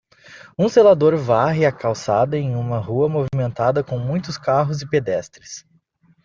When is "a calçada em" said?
1.63-2.55